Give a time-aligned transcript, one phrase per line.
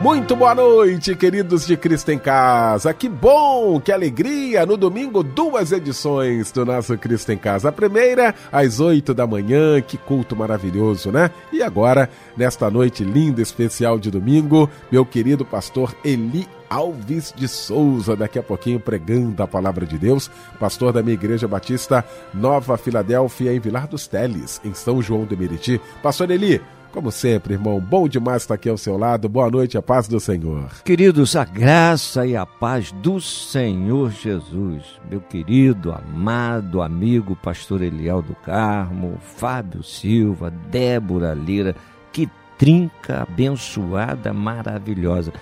[0.00, 2.94] Muito boa noite, queridos de Cristo em Casa.
[2.94, 4.64] Que bom, que alegria!
[4.64, 7.68] No domingo, duas edições do nosso Cristo em Casa.
[7.68, 11.30] A primeira, às oito da manhã, que culto maravilhoso, né?
[11.52, 18.16] E agora, nesta noite linda, especial de domingo, meu querido pastor Eli Alves de Souza,
[18.16, 23.52] daqui a pouquinho pregando a palavra de Deus, pastor da minha igreja batista Nova Filadélfia,
[23.52, 25.78] em Vilar dos Teles, em São João de Meriti.
[26.02, 26.58] Pastor Eli,
[26.92, 29.28] como sempre, irmão, bom demais estar aqui ao seu lado.
[29.28, 30.68] Boa noite, a paz do Senhor.
[30.84, 34.82] Queridos, a graça e a paz do Senhor Jesus.
[35.08, 41.76] Meu querido, amado amigo, pastor Eliel do Carmo, Fábio Silva, Débora Lira,
[42.12, 45.32] que trinca abençoada, maravilhosa.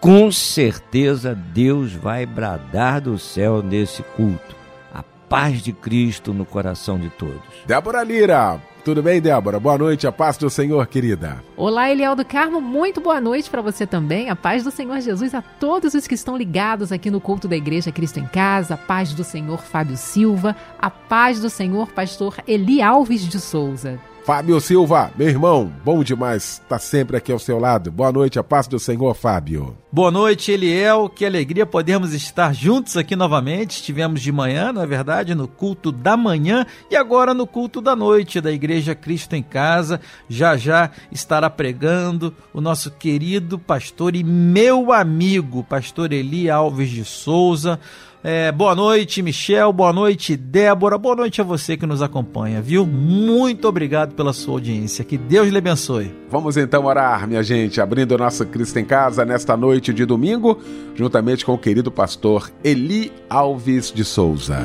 [0.00, 4.54] Com certeza Deus vai bradar do céu nesse culto.
[4.92, 7.40] A paz de Cristo no coração de todos.
[7.66, 9.58] Débora Lira, tudo bem, Débora?
[9.58, 11.42] Boa noite, a paz do Senhor, querida.
[11.56, 14.28] Olá, Eliel do Carmo, muito boa noite para você também.
[14.28, 17.56] A paz do Senhor Jesus a todos os que estão ligados aqui no culto da
[17.56, 18.74] Igreja Cristo em Casa.
[18.74, 20.54] A paz do Senhor Fábio Silva.
[20.78, 23.98] A paz do Senhor Pastor Eli Alves de Souza.
[24.24, 27.92] Fábio Silva, meu irmão, bom demais estar tá sempre aqui ao seu lado.
[27.92, 29.76] Boa noite, a paz do Senhor, Fábio.
[29.92, 31.10] Boa noite, Eliel.
[31.10, 33.72] Que alegria podermos estar juntos aqui novamente.
[33.72, 37.94] Estivemos de manhã, na é verdade, no culto da manhã e agora no culto da
[37.94, 40.00] noite da Igreja Cristo em Casa.
[40.26, 47.04] Já já estará pregando o nosso querido pastor e meu amigo, pastor Eli Alves de
[47.04, 47.78] Souza
[48.24, 49.70] é, boa noite, Michel.
[49.70, 50.96] Boa noite, Débora.
[50.96, 52.86] Boa noite a você que nos acompanha, viu?
[52.86, 55.04] Muito obrigado pela sua audiência.
[55.04, 56.10] Que Deus lhe abençoe.
[56.30, 60.58] Vamos então orar, minha gente, abrindo nosso Cristo em Casa nesta noite de domingo,
[60.94, 64.58] juntamente com o querido pastor Eli Alves de Souza.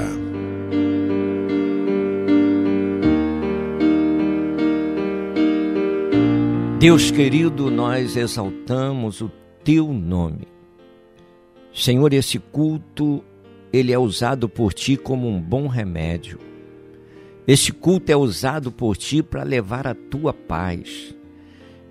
[6.79, 9.29] Deus querido, nós exaltamos o
[9.65, 10.47] teu nome.
[11.73, 13.21] Senhor, esse culto
[13.71, 16.39] ele é usado por ti como um bom remédio.
[17.47, 21.15] Esse culto é usado por ti para levar a tua paz.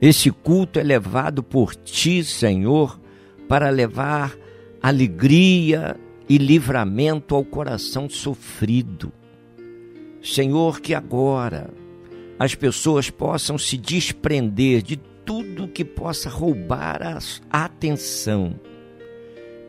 [0.00, 3.00] Esse culto é levado por ti, Senhor,
[3.48, 4.36] para levar
[4.80, 5.96] alegria
[6.28, 9.12] e livramento ao coração sofrido.
[10.22, 11.70] Senhor, que agora
[12.38, 17.02] as pessoas possam se desprender de tudo que possa roubar
[17.50, 18.58] a atenção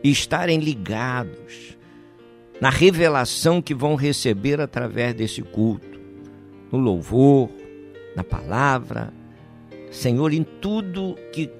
[0.04, 1.79] e estarem ligados
[2.60, 5.98] na revelação que vão receber através desse culto,
[6.70, 7.48] no louvor,
[8.14, 9.12] na palavra,
[9.90, 11.50] Senhor, em tudo que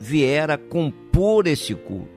[0.00, 2.08] vier a compor esse culto,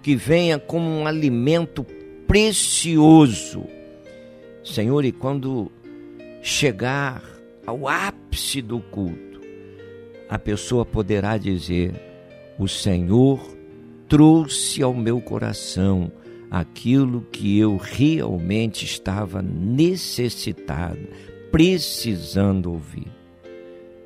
[0.00, 1.84] que venha como um alimento
[2.26, 3.64] precioso.
[4.64, 5.70] Senhor, e quando
[6.40, 7.22] chegar
[7.66, 9.40] ao ápice do culto,
[10.28, 11.92] a pessoa poderá dizer:
[12.58, 13.40] O Senhor
[14.08, 16.10] trouxe ao meu coração
[16.50, 21.06] aquilo que eu realmente estava necessitado,
[21.50, 23.12] precisando ouvir.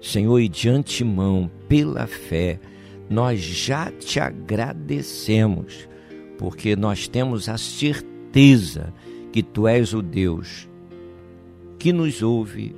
[0.00, 2.58] Senhor, e de antemão, pela fé,
[3.08, 5.88] nós já te agradecemos,
[6.38, 8.92] porque nós temos a certeza
[9.30, 10.68] que tu és o Deus
[11.78, 12.74] que nos ouve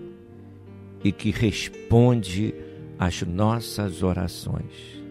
[1.05, 2.55] e que responde
[2.99, 5.03] às nossas orações.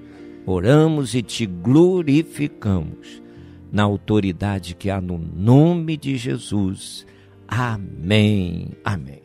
[0.48, 3.23] Oramos e te glorificamos
[3.74, 7.08] na autoridade que há no nome de Jesus.
[7.48, 8.70] Amém.
[8.86, 9.24] Amém.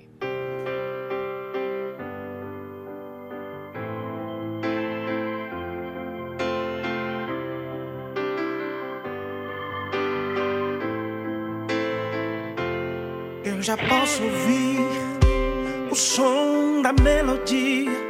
[13.45, 18.08] Eu já posso ouvir o som da melodia.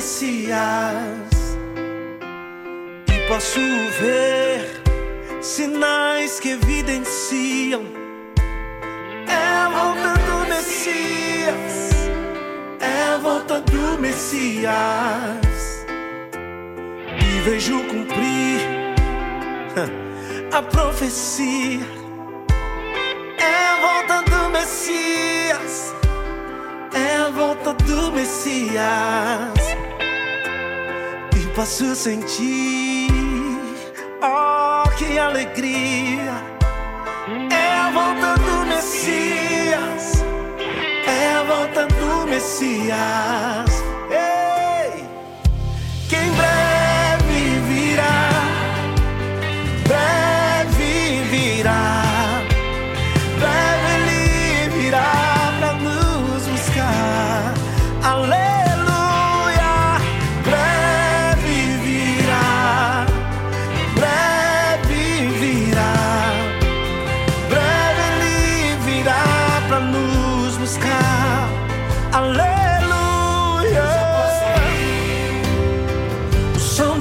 [0.00, 1.58] Messias.
[3.06, 3.60] E posso
[4.00, 4.80] ver
[5.42, 7.82] sinais que evidenciam.
[9.28, 12.08] É a volta do Messias.
[12.80, 15.84] É a volta do Messias.
[17.22, 18.62] E vejo cumprir
[20.50, 21.84] a profecia.
[23.36, 25.94] É a volta do Messias
[26.92, 29.69] é a volta do Messias
[31.60, 33.10] posso sentir,
[34.22, 36.42] oh que alegria,
[37.92, 40.24] volta do Messias.
[41.06, 43.69] É a volta do Messias.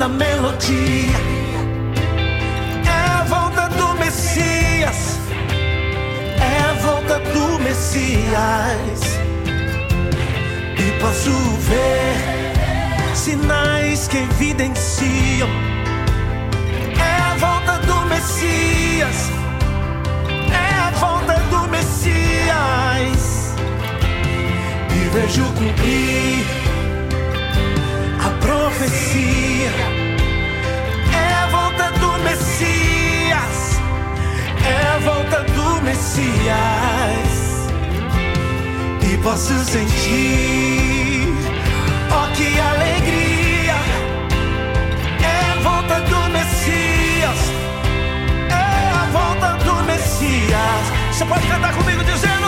[0.10, 1.18] Melodia
[2.86, 5.20] é a volta do Messias.
[6.40, 9.02] É a volta do Messias.
[10.78, 11.32] E posso
[11.70, 15.50] ver sinais que evidenciam.
[16.98, 19.30] É a volta do Messias.
[20.52, 23.54] É a volta do Messias.
[24.92, 26.46] E vejo cumprir
[28.26, 29.99] a profecia.
[35.00, 37.30] Volta do Messias.
[39.02, 41.34] E posso sentir,
[42.12, 43.76] oh que alegria.
[45.22, 47.40] É a volta do Messias.
[48.50, 50.84] É a volta do Messias.
[51.12, 52.39] Você pode cantar comigo dizendo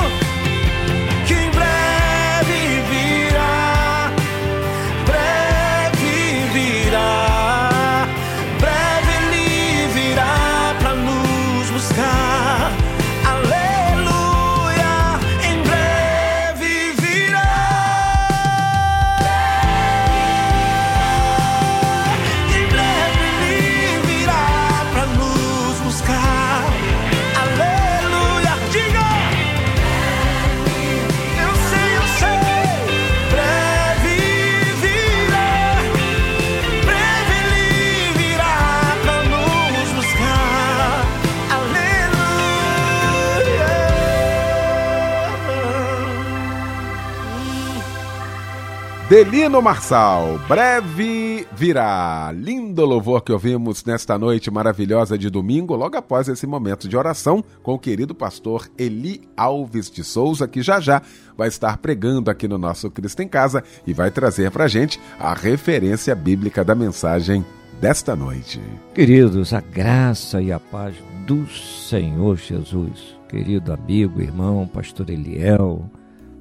[49.11, 52.31] Delino Marçal, breve virá.
[52.33, 57.43] Lindo louvor que ouvimos nesta noite maravilhosa de domingo, logo após esse momento de oração
[57.61, 61.01] com o querido pastor Eli Alves de Souza, que já já
[61.37, 65.33] vai estar pregando aqui no nosso Cristo em Casa e vai trazer pra gente a
[65.33, 67.43] referência bíblica da mensagem
[67.81, 68.61] desta noite.
[68.93, 70.95] Queridos, a graça e a paz
[71.27, 75.91] do Senhor Jesus, querido amigo, irmão, pastor Eliel,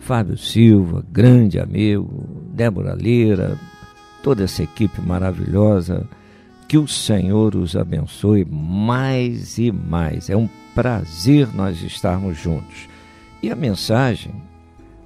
[0.00, 3.56] Fábio Silva, grande amigo, Débora Lira,
[4.22, 6.06] toda essa equipe maravilhosa,
[6.66, 10.28] que o Senhor os abençoe mais e mais.
[10.28, 12.88] É um prazer nós estarmos juntos.
[13.42, 14.32] E a mensagem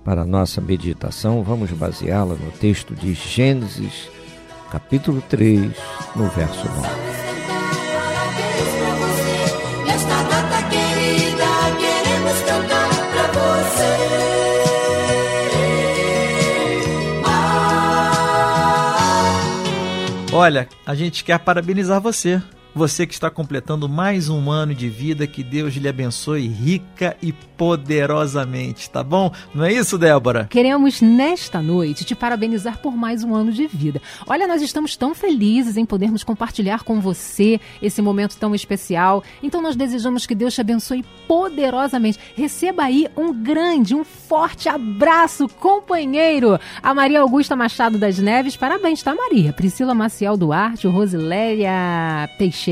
[0.04, 4.10] para a nossa meditação, vamos baseá-la no texto de Gênesis,
[4.70, 5.72] capítulo 3,
[6.14, 7.33] no verso 9.
[20.36, 22.42] Olha, a gente quer parabenizar você.
[22.74, 27.32] Você que está completando mais um ano de vida, que Deus lhe abençoe rica e
[27.32, 29.32] poderosamente, tá bom?
[29.54, 30.48] Não é isso, Débora?
[30.50, 34.02] Queremos nesta noite te parabenizar por mais um ano de vida.
[34.26, 39.22] Olha, nós estamos tão felizes em podermos compartilhar com você esse momento tão especial.
[39.40, 42.18] Então nós desejamos que Deus te abençoe poderosamente.
[42.34, 46.58] Receba aí um grande, um forte abraço, companheiro.
[46.82, 49.52] A Maria Augusta Machado das Neves, parabéns, tá, Maria?
[49.52, 52.63] Priscila Maciel Duarte, Rosiléia Teixeira,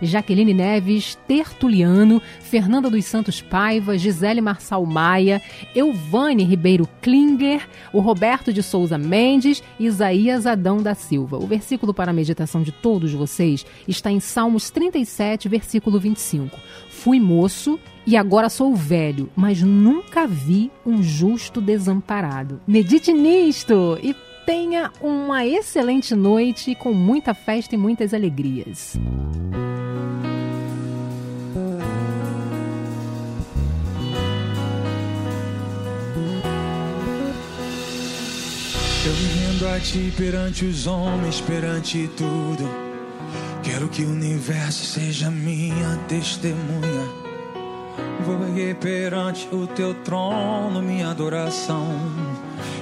[0.00, 5.40] Jaqueline Neves, Tertuliano, Fernanda dos Santos Paiva, Gisele Marçal Maia,
[5.74, 11.38] Elvane Ribeiro Klinger, o Roberto de Souza Mendes e Isaías Adão da Silva.
[11.38, 16.58] O versículo para a meditação de todos vocês está em Salmos 37, versículo 25.
[16.88, 22.60] Fui moço e agora sou velho, mas nunca vi um justo desamparado.
[22.66, 24.14] Medite nisto e
[24.46, 28.94] tenha uma excelente noite com muita festa e muitas alegrias.
[39.04, 42.68] Eu me rendo a ti perante os homens, perante tudo.
[43.62, 47.22] Quero que o universo seja minha testemunha.
[48.24, 51.86] Vou erguer perante o teu trono minha adoração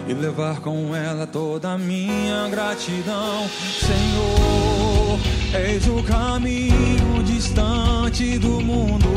[0.08, 3.48] e levar com ela toda a minha gratidão.
[3.78, 5.18] Senhor,
[5.54, 9.08] eis o caminho distante do mundo.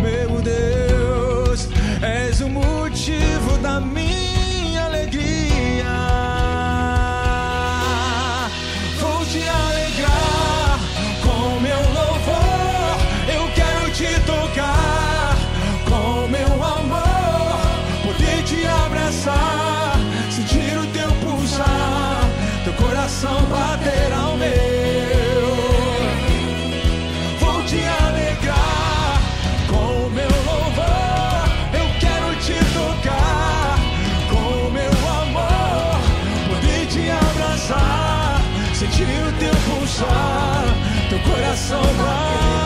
[0.00, 1.68] Meu Deus,
[2.02, 4.05] és o motivo da minha
[39.96, 40.64] pulsar,
[41.08, 42.65] teu coração bater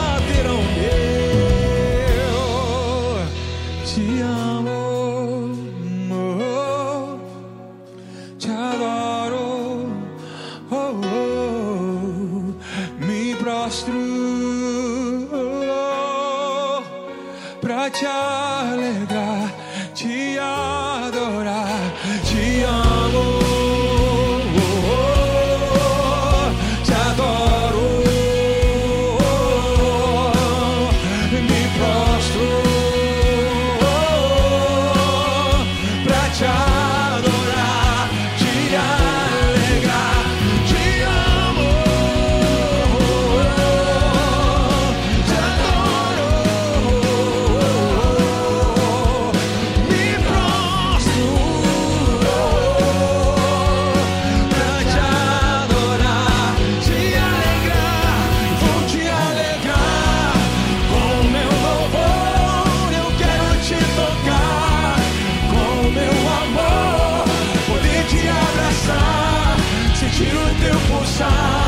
[71.21, 71.60] teu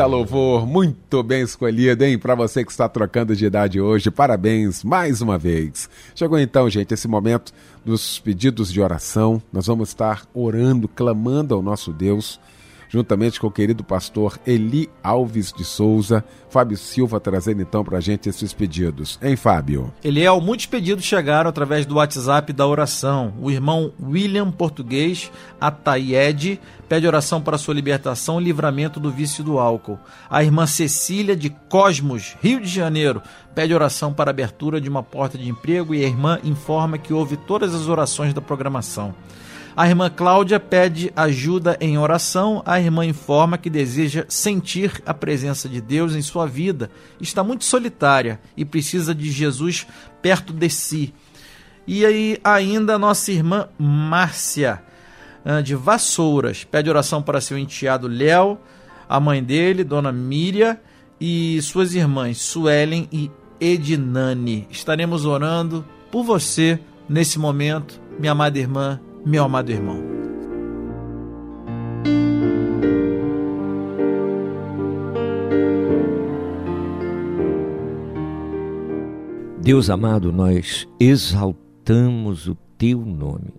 [0.00, 2.18] Eita louvor, muito bem escolhido, hein?
[2.18, 5.90] Para você que está trocando de idade hoje, parabéns mais uma vez.
[6.14, 7.52] Chegou então, gente, esse momento
[7.84, 9.42] dos pedidos de oração.
[9.52, 12.40] Nós vamos estar orando, clamando ao nosso Deus,
[12.90, 18.00] juntamente com o querido pastor Eli Alves de Souza, Fábio Silva trazendo então para a
[18.00, 19.16] gente esses pedidos.
[19.22, 19.94] Hein, Fábio?
[20.02, 23.32] Eliel, muitos pedidos chegaram através do WhatsApp da oração.
[23.40, 25.30] O irmão William Português
[25.60, 29.98] Ataiede pede oração para sua libertação e livramento do vício do álcool.
[30.28, 33.22] A irmã Cecília de Cosmos, Rio de Janeiro,
[33.54, 37.12] pede oração para a abertura de uma porta de emprego e a irmã informa que
[37.12, 39.14] ouve todas as orações da programação.
[39.80, 42.62] A irmã Cláudia pede ajuda em oração.
[42.66, 46.90] A irmã informa que deseja sentir a presença de Deus em sua vida.
[47.18, 49.86] Está muito solitária e precisa de Jesus
[50.20, 51.14] perto de si.
[51.86, 54.82] E aí, ainda nossa irmã Márcia,
[55.46, 58.58] ah, de Vassouras, pede oração para seu enteado Léo,
[59.08, 60.78] a mãe dele, Dona Míria,
[61.18, 64.68] e suas irmãs Suelen e Edinane.
[64.70, 70.02] Estaremos orando por você nesse momento, minha amada irmã, meu amado irmão.
[79.62, 83.54] Deus amado, nós exaltamos o teu nome.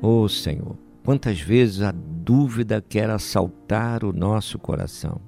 [0.00, 5.20] Ó Senhor, quantas vezes a dúvida quer assaltar o nosso coração.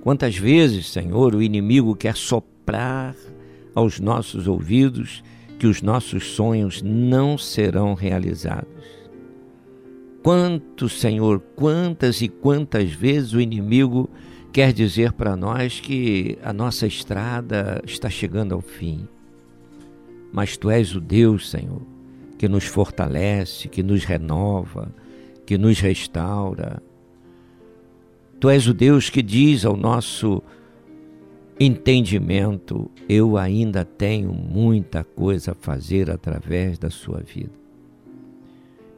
[0.00, 3.16] Quantas vezes, Senhor, o inimigo quer soprar
[3.74, 5.22] aos nossos ouvidos
[5.58, 8.68] que os nossos sonhos não serão realizados.
[10.22, 14.08] Quanto, Senhor, quantas e quantas vezes o inimigo
[14.52, 19.06] quer dizer para nós que a nossa estrada está chegando ao fim.
[20.32, 21.82] Mas tu és o Deus, Senhor,
[22.36, 24.94] que nos fortalece, que nos renova,
[25.46, 26.82] que nos restaura.
[28.38, 30.42] Tu és o Deus que diz ao nosso
[31.58, 37.52] entendimento: eu ainda tenho muita coisa a fazer através da sua vida.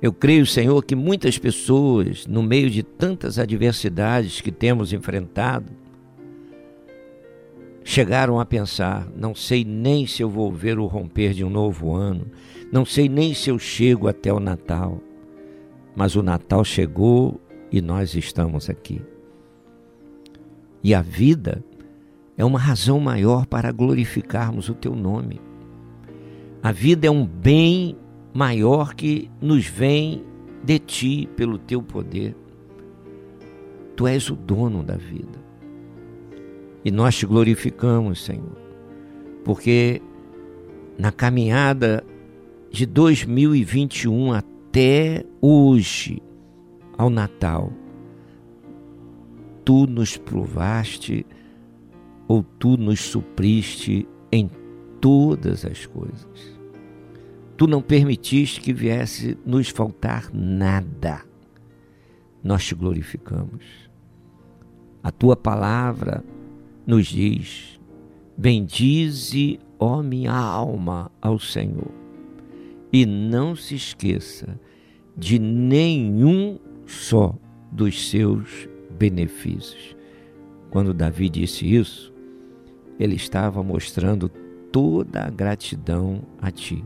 [0.03, 5.71] Eu creio, Senhor, que muitas pessoas, no meio de tantas adversidades que temos enfrentado,
[7.85, 11.95] chegaram a pensar: não sei nem se eu vou ver o romper de um novo
[11.95, 12.27] ano,
[12.73, 15.01] não sei nem se eu chego até o Natal.
[15.95, 17.41] Mas o Natal chegou
[17.71, 19.03] e nós estamos aqui.
[20.83, 21.63] E a vida
[22.41, 25.39] é uma razão maior para glorificarmos o teu nome.
[26.63, 27.95] A vida é um bem
[28.33, 30.25] maior que nos vem
[30.65, 32.35] de ti pelo teu poder.
[33.95, 35.39] Tu és o dono da vida.
[36.83, 38.57] E nós te glorificamos, Senhor,
[39.45, 40.01] porque
[40.97, 42.03] na caminhada
[42.71, 46.23] de 2021 até hoje,
[46.97, 47.71] ao Natal,
[49.63, 51.27] tu nos provaste
[52.31, 54.49] ou tu nos supriste em
[55.01, 56.61] todas as coisas.
[57.57, 61.25] Tu não permitiste que viesse nos faltar nada.
[62.41, 63.91] Nós te glorificamos.
[65.03, 66.23] A tua palavra
[66.87, 67.81] nos diz:
[68.39, 71.91] Bendize, ó minha alma, ao Senhor,
[72.93, 74.57] e não se esqueça
[75.17, 77.35] de nenhum só
[77.73, 79.97] dos seus benefícios.
[80.71, 82.10] Quando Davi disse isso,
[83.01, 86.85] ele estava mostrando toda a gratidão a ti.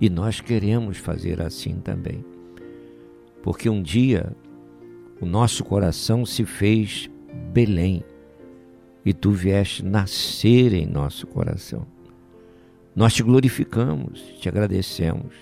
[0.00, 2.24] E nós queremos fazer assim também.
[3.42, 4.34] Porque um dia
[5.20, 7.10] o nosso coração se fez
[7.52, 8.02] Belém
[9.04, 11.86] e tu vieste nascer em nosso coração.
[12.94, 15.34] Nós te glorificamos, te agradecemos,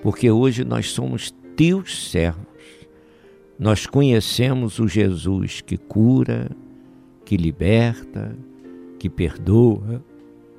[0.00, 2.52] porque hoje nós somos teus servos
[3.62, 6.50] nós conhecemos o Jesus que cura,
[7.24, 8.36] que liberta,
[9.02, 10.00] que perdoa,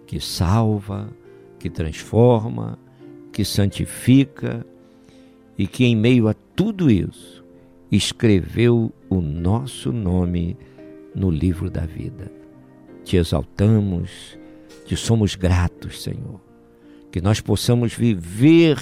[0.05, 1.09] que salva,
[1.57, 2.77] que transforma,
[3.31, 4.65] que santifica
[5.57, 7.41] e que, em meio a tudo isso,
[7.89, 10.57] escreveu o nosso nome
[11.15, 12.29] no livro da vida.
[13.05, 14.38] Te exaltamos,
[14.85, 16.41] te somos gratos, Senhor.
[17.13, 18.77] Que nós possamos viver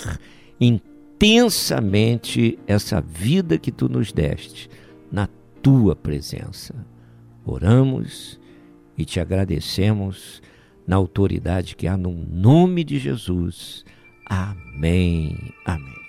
[0.59, 4.67] intensamente essa vida que tu nos deste
[5.11, 5.29] na
[5.61, 6.73] tua presença.
[7.45, 8.41] Oramos
[8.97, 10.41] e te agradecemos
[10.85, 13.85] na autoridade que há no nome de Jesus.
[14.25, 15.37] Amém.
[15.65, 16.00] Amém.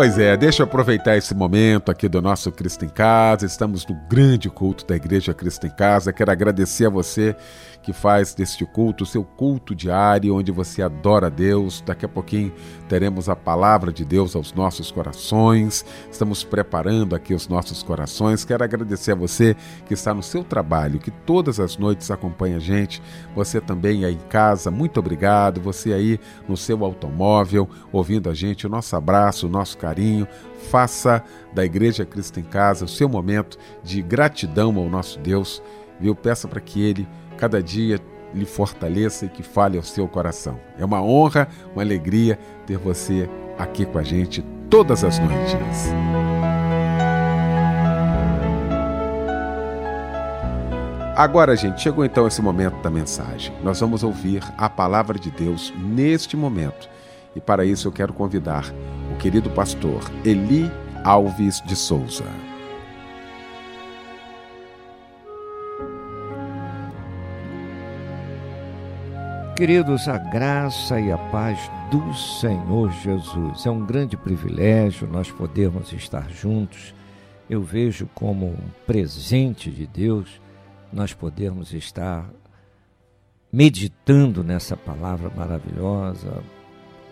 [0.00, 3.44] Pois é, deixa eu aproveitar esse momento aqui do nosso Cristo em Casa.
[3.44, 6.10] Estamos no grande culto da Igreja Cristo em Casa.
[6.10, 7.36] Quero agradecer a você
[7.82, 11.82] que faz deste culto o seu culto diário, onde você adora Deus.
[11.84, 12.50] Daqui a pouquinho
[12.88, 15.84] teremos a palavra de Deus aos nossos corações.
[16.10, 18.42] Estamos preparando aqui os nossos corações.
[18.42, 22.60] Quero agradecer a você que está no seu trabalho, que todas as noites acompanha a
[22.60, 23.02] gente.
[23.34, 25.60] Você também aí em casa, muito obrigado.
[25.60, 28.66] Você aí no seu automóvel, ouvindo a gente.
[28.66, 29.89] O nosso abraço, o nosso carinho.
[30.70, 31.22] Faça
[31.52, 35.62] da Igreja Cristo em Casa o seu momento de gratidão ao nosso Deus.
[35.98, 36.14] Viu?
[36.14, 37.98] Peça para que Ele, cada dia,
[38.34, 40.60] lhe fortaleça e que fale ao seu coração.
[40.78, 45.92] É uma honra, uma alegria ter você aqui com a gente todas as noites.
[51.16, 53.52] Agora, gente, chegou então esse momento da mensagem.
[53.62, 56.88] Nós vamos ouvir a palavra de Deus neste momento.
[57.34, 58.64] E para isso eu quero convidar
[59.12, 60.70] o querido pastor Eli
[61.04, 62.24] Alves de Souza.
[69.56, 73.66] Queridos, a graça e a paz do Senhor Jesus.
[73.66, 76.94] É um grande privilégio nós podermos estar juntos.
[77.48, 80.40] Eu vejo como um presente de Deus
[80.90, 82.30] nós podermos estar
[83.52, 86.42] meditando nessa palavra maravilhosa,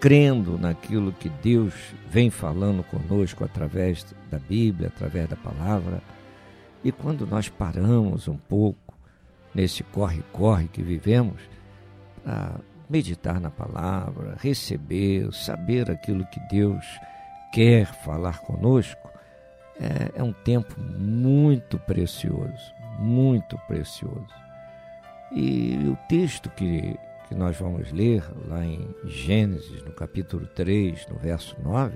[0.00, 1.74] crendo naquilo que Deus
[2.08, 6.00] vem falando conosco através da Bíblia, através da palavra.
[6.84, 8.94] E quando nós paramos um pouco
[9.54, 11.40] nesse corre-corre que vivemos,
[12.28, 16.84] para meditar na palavra, receber, saber aquilo que Deus
[17.52, 19.10] quer falar conosco,
[19.80, 24.26] é, é um tempo muito precioso, muito precioso.
[25.32, 26.96] E o texto que,
[27.28, 31.94] que nós vamos ler lá em Gênesis, no capítulo 3, no verso 9,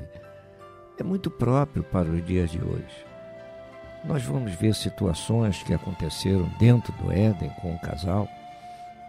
[0.99, 3.07] é muito próprio para os dias de hoje.
[4.05, 8.29] Nós vamos ver situações que aconteceram dentro do Éden com o casal.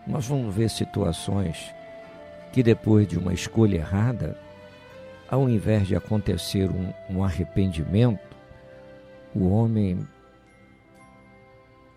[0.08, 1.74] Nós vamos ver situações
[2.54, 4.38] que, depois de uma escolha errada,
[5.30, 8.38] ao invés de acontecer um, um arrependimento,
[9.36, 10.08] o homem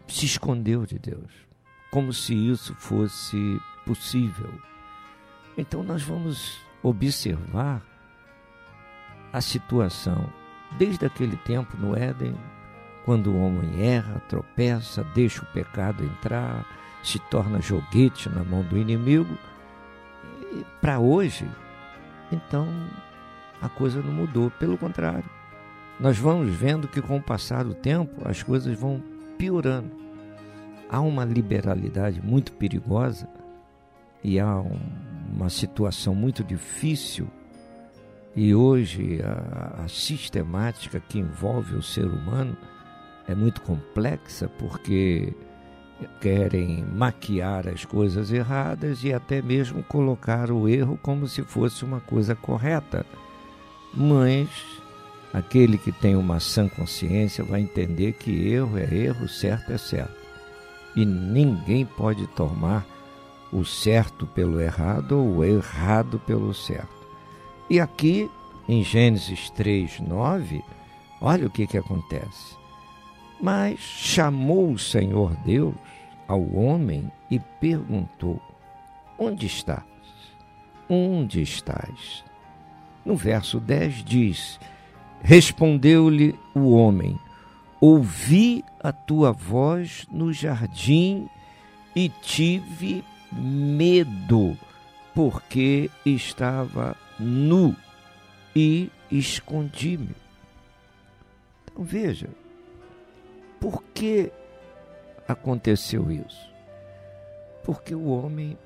[0.08, 1.30] se escondeu de Deus,
[1.90, 3.36] como se isso fosse
[3.86, 4.52] possível.
[5.56, 7.80] Então, nós vamos observar
[9.32, 10.28] a situação
[10.78, 12.34] desde aquele tempo no Éden,
[13.04, 16.66] quando o homem erra, tropeça, deixa o pecado entrar,
[17.02, 19.38] se torna joguete na mão do inimigo.
[20.52, 21.48] E para hoje,
[22.32, 22.68] então
[23.62, 25.28] a coisa não mudou, pelo contrário.
[25.98, 29.02] Nós vamos vendo que com o passar do tempo as coisas vão
[29.38, 29.90] piorando.
[30.90, 33.28] Há uma liberalidade muito perigosa
[34.26, 34.78] e há um,
[35.32, 37.28] uma situação muito difícil.
[38.34, 42.56] E hoje a, a sistemática que envolve o ser humano
[43.28, 45.32] é muito complexa porque
[46.20, 52.00] querem maquiar as coisas erradas e até mesmo colocar o erro como se fosse uma
[52.00, 53.06] coisa correta.
[53.94, 54.48] Mas
[55.36, 60.16] Aquele que tem uma sã consciência vai entender que erro é erro, certo é certo.
[60.94, 62.86] E ninguém pode tomar
[63.52, 67.06] o certo pelo errado ou o errado pelo certo.
[67.68, 68.30] E aqui,
[68.68, 70.62] em Gênesis 3, 9,
[71.20, 72.56] olha o que, que acontece.
[73.40, 75.74] Mas chamou o Senhor Deus
[76.26, 78.40] ao homem e perguntou:
[79.18, 79.84] Onde estás?
[80.88, 82.24] Onde estás?
[83.04, 84.60] No verso 10 diz:
[85.22, 87.18] Respondeu-lhe o homem:
[87.80, 91.28] Ouvi a tua voz no jardim
[91.94, 94.56] e tive medo,
[95.14, 97.74] porque estava nu
[98.54, 100.14] e escondi-me.
[101.64, 102.28] Então veja,
[103.60, 104.30] por que
[105.26, 106.50] aconteceu isso?
[107.64, 108.56] Porque o homem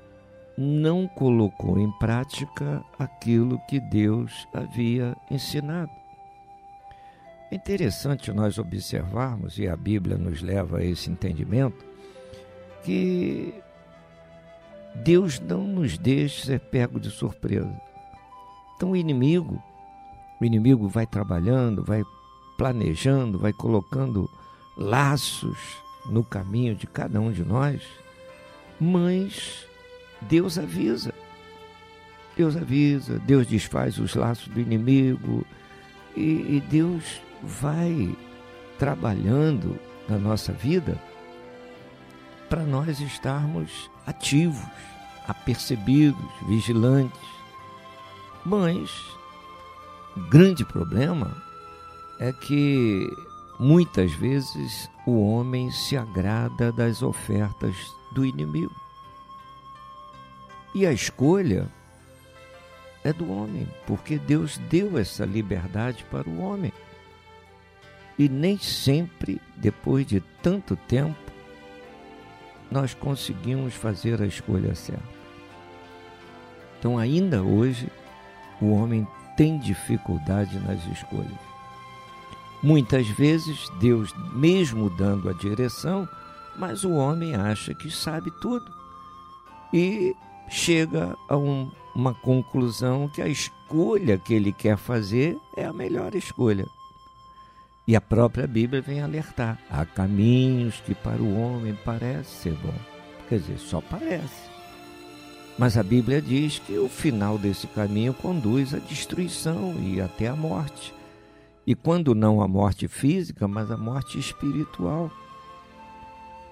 [0.57, 5.91] não colocou em prática aquilo que Deus havia ensinado.
[7.51, 11.83] É interessante nós observarmos, e a Bíblia nos leva a esse entendimento,
[12.83, 13.53] que
[14.95, 17.73] Deus não nos deixa ser pego de surpresa.
[18.75, 19.61] Então o inimigo,
[20.39, 22.03] o inimigo vai trabalhando, vai
[22.57, 24.29] planejando, vai colocando
[24.77, 25.57] laços
[26.05, 27.81] no caminho de cada um de nós,
[28.79, 29.65] mas
[30.21, 31.13] Deus avisa.
[32.35, 35.45] Deus avisa, Deus desfaz os laços do inimigo
[36.15, 38.15] e, e Deus vai
[38.79, 39.77] trabalhando
[40.07, 40.97] na nossa vida
[42.51, 44.61] para nós estarmos ativos,
[45.25, 47.17] apercebidos, vigilantes.
[48.43, 48.91] Mas
[50.17, 51.41] o grande problema
[52.19, 53.07] é que
[53.57, 57.73] muitas vezes o homem se agrada das ofertas
[58.11, 58.75] do inimigo.
[60.75, 61.69] E a escolha
[63.01, 66.73] é do homem, porque Deus deu essa liberdade para o homem.
[68.19, 71.30] E nem sempre, depois de tanto tempo,
[72.71, 75.03] nós conseguimos fazer a escolha certa.
[76.79, 77.91] Então, ainda hoje,
[78.61, 79.05] o homem
[79.35, 81.51] tem dificuldade nas escolhas.
[82.63, 86.07] Muitas vezes, Deus, mesmo dando a direção,
[86.57, 88.65] mas o homem acha que sabe tudo.
[89.73, 90.15] E
[90.49, 96.15] chega a um, uma conclusão que a escolha que ele quer fazer é a melhor
[96.15, 96.67] escolha.
[97.87, 102.73] E a própria Bíblia vem alertar: há caminhos que para o homem parece ser bom.
[103.27, 104.49] Quer dizer, só parece.
[105.57, 110.35] Mas a Bíblia diz que o final desse caminho conduz à destruição e até à
[110.35, 110.93] morte.
[111.65, 115.11] E quando não a morte física, mas a morte espiritual.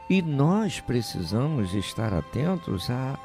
[0.09, 3.17] E nós precisamos estar atentos a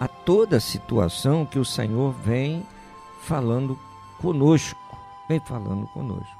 [0.00, 2.64] a toda situação que o Senhor vem
[3.22, 3.78] falando
[4.18, 4.78] conosco,
[5.28, 6.37] vem falando conosco.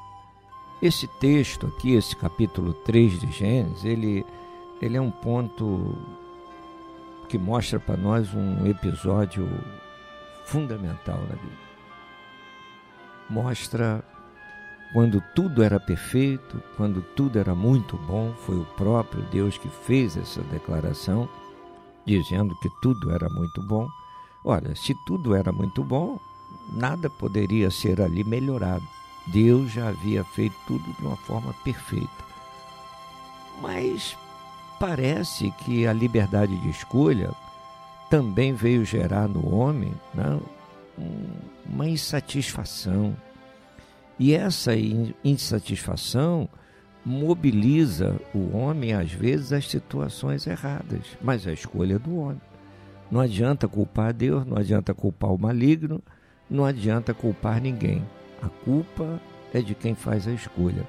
[0.81, 4.25] Esse texto aqui, esse capítulo 3 de Gênesis, ele,
[4.81, 5.99] ele é um ponto
[7.29, 9.49] que mostra para nós um episódio
[10.45, 11.69] fundamental na Bíblia.
[13.29, 14.05] Mostra
[14.93, 20.17] quando tudo era perfeito, quando tudo era muito bom, foi o próprio Deus que fez
[20.17, 21.29] essa declaração
[22.07, 23.89] dizendo que tudo era muito bom.
[24.45, 26.21] Ora, se tudo era muito bom,
[26.73, 28.98] nada poderia ser ali melhorado.
[29.33, 32.09] Deus já havia feito tudo de uma forma perfeita.
[33.61, 34.17] Mas
[34.79, 37.31] parece que a liberdade de escolha
[38.09, 40.41] também veio gerar no homem né,
[41.67, 43.17] uma insatisfação.
[44.19, 44.73] E essa
[45.25, 46.49] insatisfação
[47.05, 52.41] mobiliza o homem, às vezes, às situações erradas, mas a escolha é do homem.
[53.11, 56.03] Não adianta culpar Deus, não adianta culpar o maligno,
[56.51, 58.05] não adianta culpar ninguém.
[58.43, 59.21] A culpa
[59.53, 60.87] é de quem faz a escolha.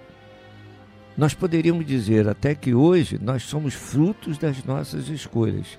[1.17, 5.77] Nós poderíamos dizer até que hoje nós somos frutos das nossas escolhas.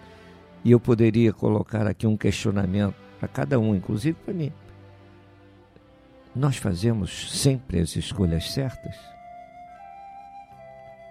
[0.65, 4.53] E eu poderia colocar aqui um questionamento para cada um, inclusive para mim.
[6.35, 8.97] Nós fazemos sempre as escolhas certas?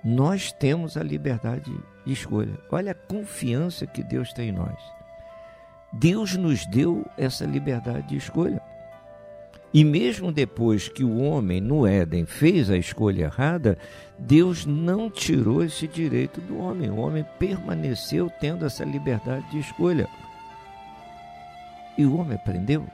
[0.03, 1.71] nós temos a liberdade
[2.05, 2.57] de escolha.
[2.71, 4.79] Olha a confiança que Deus tem em nós.
[5.91, 8.61] Deus nos deu essa liberdade de escolha.
[9.73, 13.77] E mesmo depois que o homem no Éden fez a escolha errada,
[14.17, 16.89] Deus não tirou esse direito do homem.
[16.89, 20.07] O homem permaneceu tendo essa liberdade de escolha.
[21.97, 22.87] E o homem aprendeu?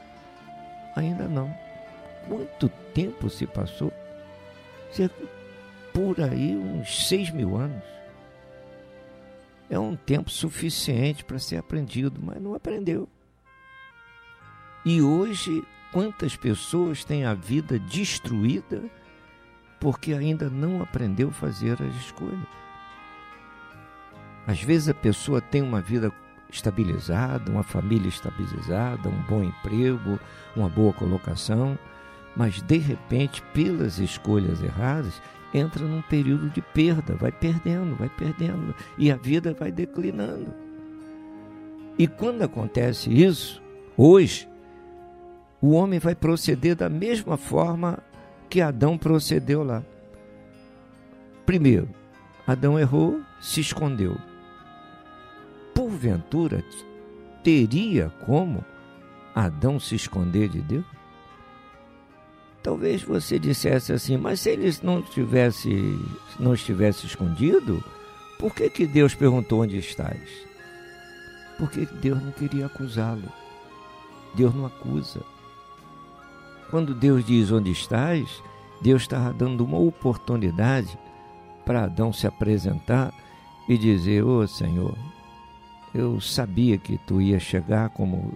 [0.95, 1.53] Ainda não.
[2.27, 3.91] Quanto tempo se passou?
[5.93, 7.83] por aí uns seis mil anos.
[9.69, 13.09] É um tempo suficiente para ser aprendido, mas não aprendeu.
[14.85, 18.83] E hoje, quantas pessoas têm a vida destruída
[19.79, 22.39] porque ainda não aprendeu a fazer as escolhas?
[24.45, 26.13] Às vezes a pessoa tem uma vida
[26.51, 30.19] estabilizada, uma família estabilizada, um bom emprego,
[30.55, 31.77] uma boa colocação,
[32.35, 35.19] mas de repente, pelas escolhas erradas,
[35.51, 40.53] entra num período de perda, vai perdendo, vai perdendo, e a vida vai declinando.
[41.97, 43.61] E quando acontece isso,
[43.97, 44.47] hoje,
[45.61, 47.99] o homem vai proceder da mesma forma
[48.49, 49.83] que Adão procedeu lá.
[51.45, 51.89] Primeiro,
[52.45, 54.17] Adão errou, se escondeu.
[55.73, 56.63] Porventura,
[57.43, 58.63] teria como
[59.33, 60.85] Adão se esconder de Deus?
[62.63, 65.99] Talvez você dissesse assim, mas se ele não estivesse,
[66.39, 67.83] não estivesse escondido,
[68.39, 70.29] por que, que Deus perguntou onde estás?
[71.57, 73.31] Porque Deus não queria acusá-lo.
[74.33, 75.21] Deus não acusa.
[76.69, 78.41] Quando Deus diz onde estás,
[78.81, 80.97] Deus estava dando uma oportunidade
[81.65, 83.13] para Adão se apresentar
[83.67, 84.97] e dizer: Ô oh, Senhor,
[85.93, 88.33] eu sabia que tu ia chegar como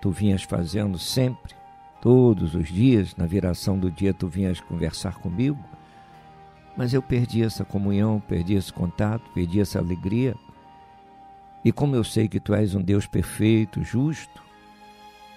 [0.00, 1.54] tu vinhas fazendo sempre,
[2.00, 5.58] todos os dias, na viração do dia tu vinhas conversar comigo,
[6.76, 10.34] mas eu perdi essa comunhão, perdi esse contato, perdi essa alegria.
[11.64, 14.42] E como eu sei que tu és um Deus perfeito, justo,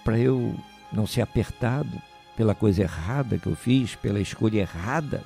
[0.03, 0.55] para eu
[0.91, 2.01] não ser apertado,
[2.37, 5.23] pela coisa errada que eu fiz, pela escolha errada,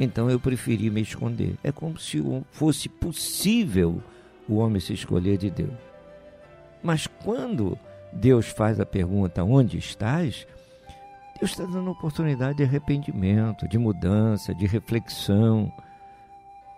[0.00, 1.56] então eu preferi me esconder.
[1.62, 4.02] É como se fosse possível
[4.48, 5.78] o homem se escolher de Deus.
[6.82, 7.78] Mas quando
[8.12, 10.44] Deus faz a pergunta: onde estás?
[11.38, 15.72] Deus está dando oportunidade de arrependimento, de mudança, de reflexão,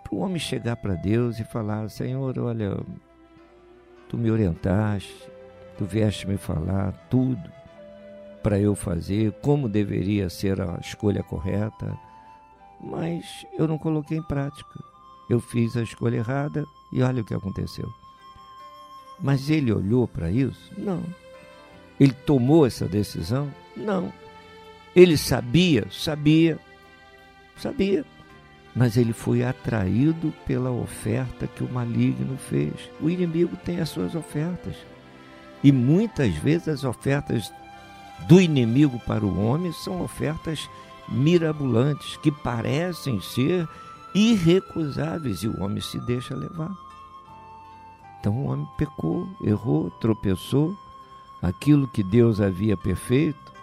[0.03, 2.77] para o homem chegar para Deus e falar: Senhor, olha,
[4.07, 5.27] tu me orientaste,
[5.79, 7.54] tu vieste me falar tudo
[8.45, 11.97] para eu fazer, como deveria ser a escolha correta,
[12.79, 14.79] mas eu não coloquei em prática.
[15.27, 17.91] Eu fiz a escolha errada e olha o que aconteceu.
[19.19, 20.71] Mas ele olhou para isso?
[20.77, 21.01] Não.
[21.99, 23.51] Ele tomou essa decisão?
[23.75, 24.13] Não.
[24.95, 25.87] Ele sabia?
[25.89, 26.59] Sabia.
[27.57, 28.05] Sabia.
[28.75, 32.91] Mas ele foi atraído pela oferta que o maligno fez.
[33.01, 34.75] O inimigo tem as suas ofertas.
[35.63, 37.51] E muitas vezes as ofertas
[38.21, 40.69] do inimigo para o homem são ofertas
[41.07, 43.67] mirabolantes que parecem ser
[44.13, 46.71] irrecusáveis e o homem se deixa levar.
[48.19, 50.75] Então o homem pecou, errou, tropeçou,
[51.41, 53.53] aquilo que Deus havia perfeito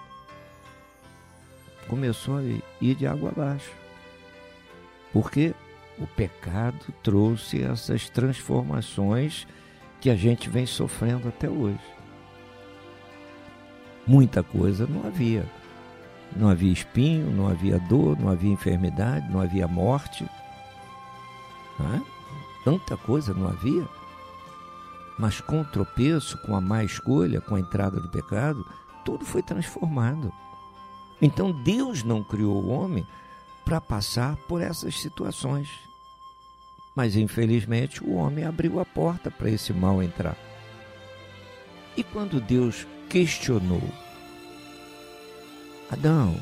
[1.89, 2.43] começou a
[2.81, 3.73] ir de água abaixo.
[5.13, 5.55] Porque
[5.99, 9.47] o pecado trouxe essas transformações
[10.01, 12.02] que a gente vem sofrendo até hoje
[14.07, 15.49] muita coisa não havia.
[16.35, 20.25] Não havia espinho, não havia dor, não havia enfermidade, não havia morte.
[21.81, 22.01] É?
[22.65, 23.87] Tanta coisa não havia.
[25.19, 28.67] Mas com o tropeço, com a má escolha, com a entrada do pecado,
[29.05, 30.33] tudo foi transformado.
[31.21, 33.07] Então Deus não criou o homem
[33.65, 35.69] para passar por essas situações.
[36.95, 40.37] Mas infelizmente o homem abriu a porta para esse mal entrar.
[41.97, 43.83] E quando Deus questionou:
[45.91, 46.35] Adão,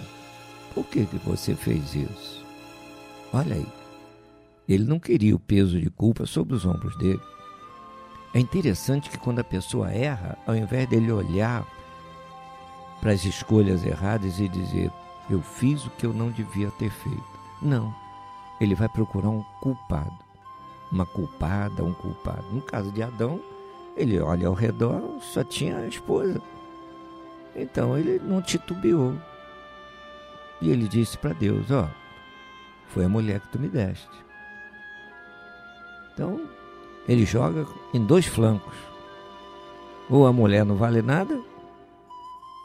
[0.72, 2.46] por que, que você fez isso?
[3.32, 3.66] Olha aí,
[4.68, 7.20] ele não queria o peso de culpa sobre os ombros dele.
[8.32, 11.66] É interessante que quando a pessoa erra, ao invés dele olhar
[13.00, 14.92] para as escolhas erradas e dizer,
[15.28, 17.40] eu fiz o que eu não devia ter feito.
[17.60, 17.92] Não.
[18.60, 20.16] Ele vai procurar um culpado.
[20.92, 22.44] Uma culpada, um culpado.
[22.52, 23.40] No caso de Adão,
[23.96, 26.40] ele olha ao redor, só tinha a esposa.
[27.60, 29.14] Então ele não titubeou.
[30.60, 31.88] E ele disse para Deus: Ó,
[32.88, 34.08] foi a mulher que tu me deste.
[36.12, 36.40] Então
[37.08, 38.74] ele joga em dois flancos.
[40.08, 41.40] Ou a mulher não vale nada,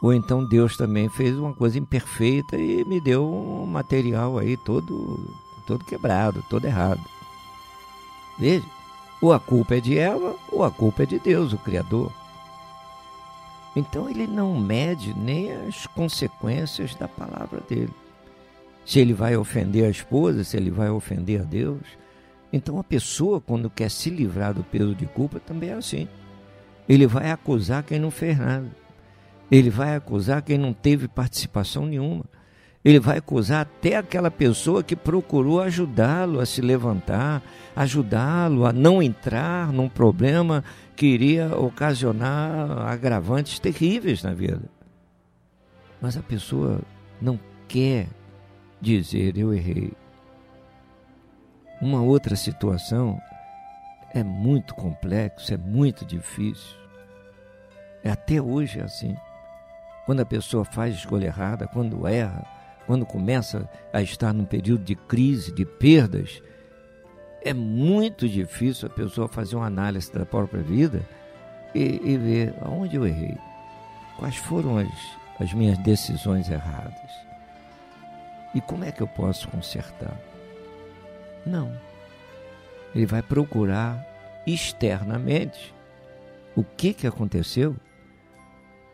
[0.01, 5.19] ou então Deus também fez uma coisa imperfeita e me deu um material aí todo,
[5.65, 7.01] todo quebrado, todo errado.
[8.37, 8.65] Veja,
[9.21, 12.11] ou a culpa é de Eva, ou a culpa é de Deus, o Criador.
[13.75, 17.93] Então ele não mede nem as consequências da palavra dele.
[18.85, 21.81] Se ele vai ofender a esposa, se ele vai ofender a Deus.
[22.53, 26.07] Então a pessoa, quando quer se livrar do peso de culpa, também é assim.
[26.87, 28.69] Ele vai acusar quem não fez nada.
[29.51, 32.23] Ele vai acusar quem não teve participação nenhuma.
[32.85, 37.41] Ele vai acusar até aquela pessoa que procurou ajudá-lo a se levantar,
[37.75, 40.63] ajudá-lo a não entrar num problema
[40.95, 44.69] que iria ocasionar agravantes terríveis na vida.
[45.99, 46.79] Mas a pessoa
[47.19, 48.05] não quer
[48.79, 49.91] dizer eu errei.
[51.81, 53.19] Uma outra situação
[54.13, 56.77] é muito complexo, é muito difícil.
[58.03, 59.15] É até hoje assim.
[60.05, 62.54] Quando a pessoa faz escolha errada, quando erra,
[62.85, 66.41] quando começa a estar num período de crise, de perdas,
[67.41, 71.01] é muito difícil a pessoa fazer uma análise da própria vida
[71.73, 73.37] e, e ver aonde eu errei,
[74.17, 74.89] quais foram as,
[75.39, 77.11] as minhas decisões erradas
[78.55, 80.17] e como é que eu posso consertar.
[81.45, 81.71] Não.
[82.95, 84.03] Ele vai procurar
[84.47, 85.75] externamente
[86.55, 87.75] o que, que aconteceu.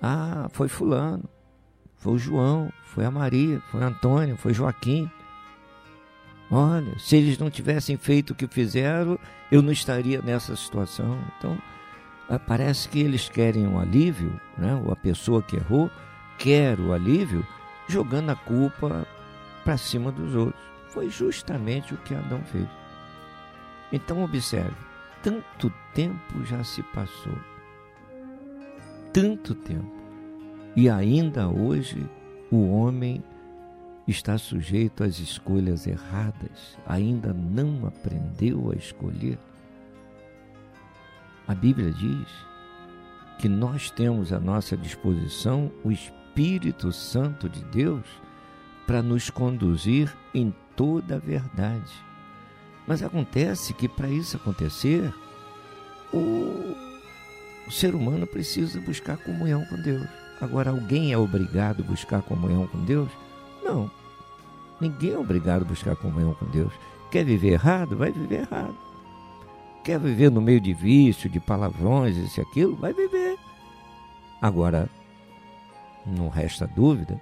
[0.02, 1.24] Ah, foi Fulano,
[1.96, 5.10] foi o João, foi a Maria, foi Antônio, foi Joaquim.
[6.50, 9.18] Olha, se eles não tivessem feito o que fizeram,
[9.50, 11.18] eu não estaria nessa situação.
[11.38, 11.58] Então,
[12.30, 14.76] ah, parece que eles querem um alívio, né?
[14.76, 15.90] ou a pessoa que errou
[16.38, 17.48] quer o alívio,
[17.88, 19.08] jogando a culpa
[19.64, 20.62] para cima dos outros.
[20.90, 22.68] Foi justamente o que Adão fez.
[23.94, 24.76] Então, observe:
[25.24, 27.38] tanto tempo já se passou.
[29.14, 30.02] Tanto tempo.
[30.76, 32.06] E ainda hoje
[32.52, 33.24] o homem
[34.08, 39.40] está sujeito às escolhas erradas, ainda não aprendeu a escolher.
[41.48, 42.28] A Bíblia diz
[43.40, 48.06] que nós temos à nossa disposição o Espírito Santo de Deus
[48.86, 51.92] para nos conduzir em toda a verdade.
[52.86, 55.14] Mas acontece que para isso acontecer,
[56.14, 56.76] o,
[57.68, 60.08] o ser humano precisa buscar comunhão com Deus.
[60.42, 63.12] Agora, alguém é obrigado a buscar comunhão com Deus?
[63.64, 63.90] Não.
[64.80, 66.74] Ninguém é obrigado a buscar comunhão com Deus.
[67.12, 67.96] Quer viver errado?
[67.96, 68.76] Vai viver errado.
[69.84, 72.76] Quer viver no meio de vício, de palavrões, isso e aquilo?
[72.76, 73.38] Vai viver.
[74.42, 74.90] Agora,
[76.06, 77.22] não resta dúvida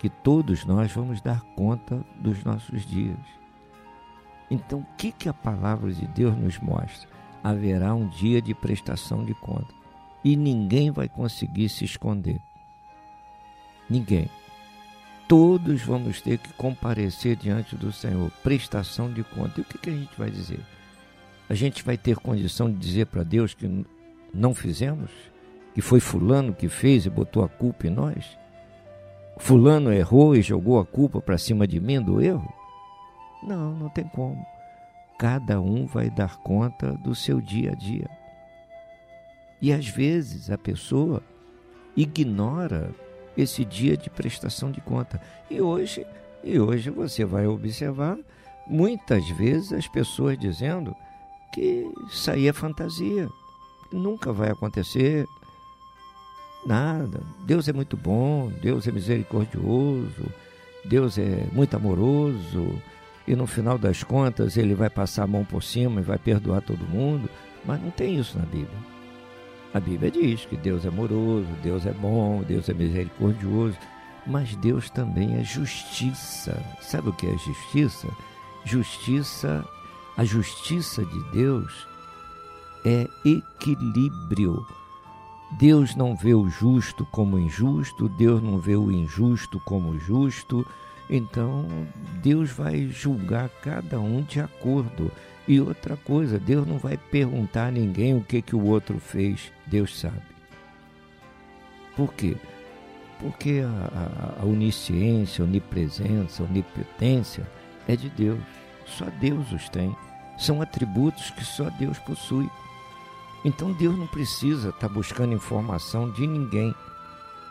[0.00, 3.18] que todos nós vamos dar conta dos nossos dias.
[4.50, 7.08] Então, o que, que a palavra de Deus nos mostra?
[7.44, 9.77] Haverá um dia de prestação de conta
[10.24, 12.40] e ninguém vai conseguir se esconder.
[13.88, 14.28] Ninguém.
[15.26, 19.60] Todos vamos ter que comparecer diante do Senhor, prestação de conta.
[19.60, 20.60] E o que, que a gente vai dizer?
[21.48, 23.84] A gente vai ter condição de dizer para Deus que
[24.32, 25.10] não fizemos?
[25.74, 28.38] Que foi Fulano que fez e botou a culpa em nós?
[29.38, 32.52] Fulano errou e jogou a culpa para cima de mim do erro?
[33.42, 34.44] Não, não tem como.
[35.18, 38.08] Cada um vai dar conta do seu dia a dia.
[39.60, 41.22] E às vezes a pessoa
[41.96, 42.94] ignora
[43.36, 45.20] esse dia de prestação de conta.
[45.50, 46.06] E hoje,
[46.42, 48.18] e hoje você vai observar
[48.66, 50.94] muitas vezes as pessoas dizendo
[51.52, 53.28] que isso aí é fantasia,
[53.92, 55.26] nunca vai acontecer
[56.66, 57.20] nada.
[57.46, 60.26] Deus é muito bom, Deus é misericordioso,
[60.84, 62.80] Deus é muito amoroso
[63.26, 66.60] e no final das contas ele vai passar a mão por cima e vai perdoar
[66.60, 67.28] todo mundo,
[67.64, 68.97] mas não tem isso na Bíblia.
[69.78, 73.78] A Bíblia diz que Deus é amoroso, Deus é bom, Deus é misericordioso,
[74.26, 76.60] mas Deus também é justiça.
[76.80, 78.08] Sabe o que é justiça?
[78.64, 79.64] Justiça,
[80.16, 81.86] a justiça de Deus
[82.84, 84.66] é equilíbrio.
[85.60, 90.66] Deus não vê o justo como injusto, Deus não vê o injusto como justo.
[91.08, 91.68] Então,
[92.20, 95.08] Deus vai julgar cada um de acordo.
[95.48, 99.50] E outra coisa, Deus não vai perguntar a ninguém o que, que o outro fez,
[99.66, 100.20] Deus sabe.
[101.96, 102.36] Por quê?
[103.18, 107.50] Porque a, a, a onisciência, onipresença, onipotência
[107.88, 108.38] é de Deus.
[108.84, 109.96] Só Deus os tem.
[110.38, 112.48] São atributos que só Deus possui.
[113.42, 116.74] Então Deus não precisa estar tá buscando informação de ninguém,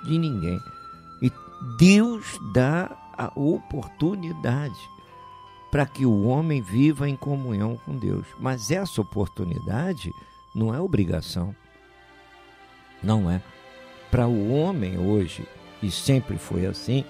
[0.05, 0.61] de ninguém.
[1.19, 1.31] E
[1.79, 4.96] Deus dá a oportunidade
[5.77, 8.25] para que o homem viva em comunhão com Deus.
[8.39, 10.11] Mas essa oportunidade
[10.55, 11.55] não é obrigação.
[13.03, 13.39] Não é.
[14.09, 15.47] Para o homem hoje,
[15.83, 17.05] e sempre foi assim,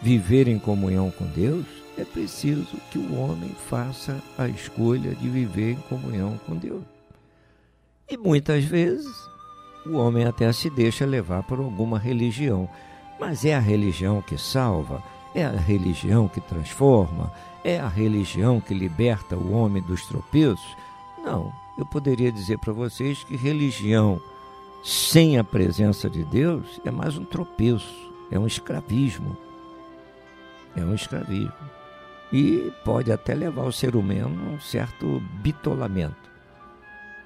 [0.00, 1.66] viver em comunhão com Deus,
[1.98, 6.84] é preciso que o homem faça a escolha de viver em comunhão com Deus.
[8.08, 9.12] E muitas vezes
[9.84, 12.70] o homem até se deixa levar por alguma religião,
[13.18, 15.02] mas é a religião que salva,
[15.34, 17.32] é a religião que transforma,
[17.64, 20.76] é a religião que liberta o homem dos tropeços?
[21.22, 24.20] Não, eu poderia dizer para vocês que religião
[24.82, 29.36] sem a presença de Deus é mais um tropeço, é um escravismo.
[30.76, 31.52] É um escravismo.
[32.32, 36.30] E pode até levar o ser humano a um certo bitolamento.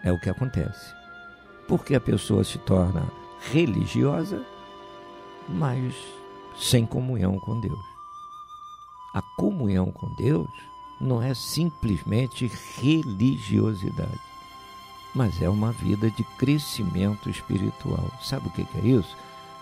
[0.03, 0.95] É o que acontece.
[1.68, 3.07] Porque a pessoa se torna
[3.51, 4.45] religiosa,
[5.49, 5.95] mas
[6.57, 7.91] sem comunhão com Deus.
[9.12, 10.48] A comunhão com Deus
[11.00, 12.50] não é simplesmente
[12.80, 14.20] religiosidade,
[15.14, 18.10] mas é uma vida de crescimento espiritual.
[18.22, 19.16] Sabe o que é isso?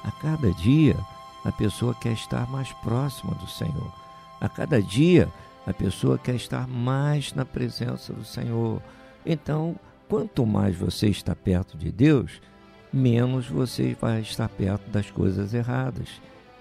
[0.04, 0.96] A cada dia
[1.44, 3.92] a pessoa quer estar mais próxima do Senhor.
[4.40, 5.28] A cada dia
[5.66, 8.80] a pessoa quer estar mais na presença do Senhor.
[9.24, 9.76] Então,
[10.08, 12.40] quanto mais você está perto de Deus,
[12.92, 16.08] menos você vai estar perto das coisas erradas,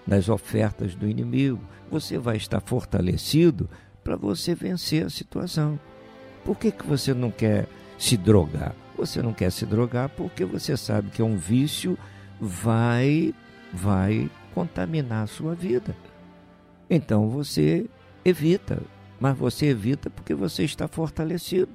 [0.10, 1.62] das ofertas do inimigo.
[1.92, 3.70] Você vai estar fortalecido
[4.04, 5.80] para você vencer a situação.
[6.44, 8.74] Por que, que você não quer se drogar?
[8.98, 11.98] Você não quer se drogar porque você sabe que é um vício
[12.42, 13.34] vai
[13.72, 15.96] vai contaminar a sua vida.
[16.90, 17.86] Então você
[18.26, 18.82] evita,
[19.20, 21.74] mas você evita porque você está fortalecido.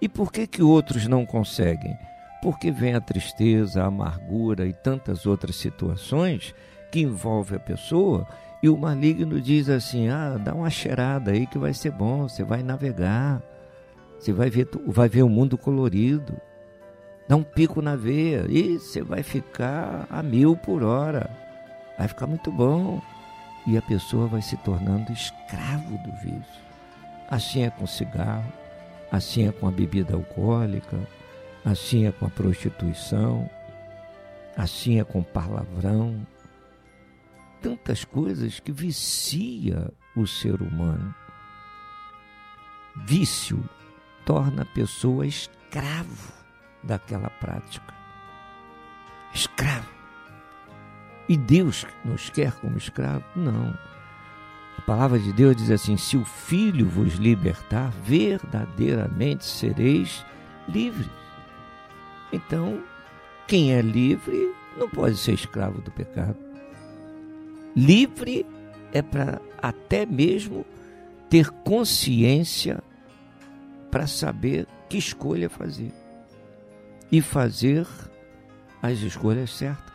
[0.00, 1.96] E por que que outros não conseguem?
[2.40, 6.54] Porque vem a tristeza, a amargura e tantas outras situações
[6.94, 8.24] que envolvem a pessoa
[8.62, 12.44] e o maligno diz assim: "Ah, dá uma cheirada aí que vai ser bom, você
[12.44, 13.42] vai navegar.
[14.16, 16.40] Você vai ver, vai ver o mundo colorido.
[17.28, 21.28] Dá um pico na veia e você vai ficar a mil por hora.
[21.98, 23.02] Vai ficar muito bom.
[23.66, 26.62] E a pessoa vai se tornando escravo do vício.
[27.28, 28.52] Assim é com cigarro,
[29.10, 30.96] assim é com a bebida alcoólica,
[31.64, 33.50] assim é com a prostituição,
[34.56, 36.14] assim é com palavrão.
[37.64, 41.14] Tantas coisas que vicia o ser humano.
[43.06, 43.64] Vício
[44.26, 46.30] torna a pessoa escravo
[46.82, 47.94] daquela prática.
[49.32, 49.88] Escravo.
[51.26, 53.24] E Deus nos quer como escravo?
[53.34, 53.74] Não.
[54.76, 60.22] A palavra de Deus diz assim: se o Filho vos libertar, verdadeiramente sereis
[60.68, 61.08] livres.
[62.30, 62.84] Então,
[63.46, 66.43] quem é livre não pode ser escravo do pecado.
[67.76, 68.46] Livre
[68.92, 70.64] é para até mesmo
[71.28, 72.82] ter consciência
[73.90, 75.92] para saber que escolha fazer
[77.10, 77.86] e fazer
[78.82, 79.94] as escolhas certas,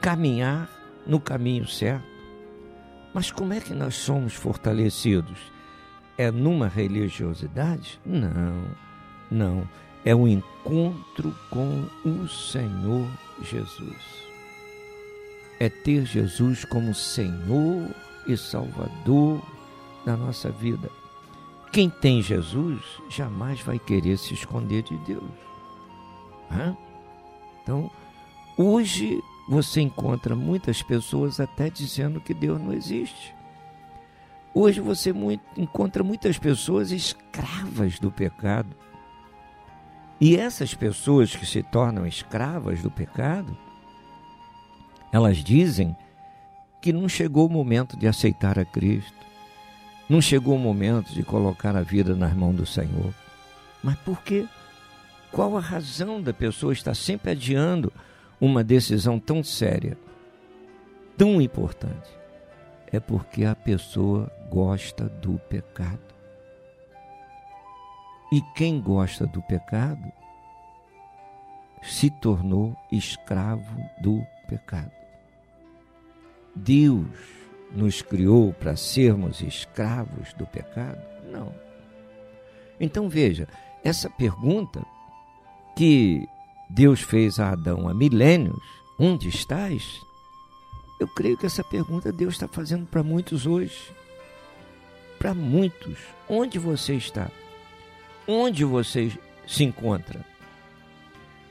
[0.00, 0.70] caminhar
[1.06, 2.06] no caminho certo.
[3.12, 5.38] Mas como é que nós somos fortalecidos?
[6.16, 8.00] É numa religiosidade?
[8.04, 8.64] Não,
[9.30, 9.68] não.
[10.04, 13.08] É um encontro com o Senhor
[13.42, 14.23] Jesus.
[15.64, 17.88] É ter Jesus como Senhor
[18.26, 19.40] e Salvador
[20.04, 20.90] da nossa vida.
[21.72, 25.24] Quem tem Jesus jamais vai querer se esconder de Deus.
[26.52, 26.76] Hã?
[27.62, 27.90] Então,
[28.58, 33.34] hoje você encontra muitas pessoas até dizendo que Deus não existe.
[34.52, 38.76] Hoje você muito, encontra muitas pessoas escravas do pecado.
[40.20, 43.56] E essas pessoas que se tornam escravas do pecado,
[45.14, 45.96] elas dizem
[46.82, 49.14] que não chegou o momento de aceitar a Cristo,
[50.08, 53.14] não chegou o momento de colocar a vida nas mãos do Senhor.
[53.80, 54.44] Mas por quê?
[55.30, 57.92] Qual a razão da pessoa estar sempre adiando
[58.40, 59.96] uma decisão tão séria,
[61.16, 62.10] tão importante?
[62.90, 66.12] É porque a pessoa gosta do pecado.
[68.32, 70.10] E quem gosta do pecado
[71.84, 75.03] se tornou escravo do pecado.
[76.54, 77.06] Deus
[77.72, 81.00] nos criou para sermos escravos do pecado?
[81.30, 81.52] Não.
[82.78, 83.48] Então veja,
[83.82, 84.84] essa pergunta
[85.76, 86.28] que
[86.68, 88.58] Deus fez a Adão há milênios,
[88.98, 90.00] onde estás?
[90.98, 93.92] Eu creio que essa pergunta Deus está fazendo para muitos hoje.
[95.18, 95.98] Para muitos.
[96.28, 97.30] Onde você está?
[98.26, 99.12] Onde você
[99.46, 100.24] se encontra?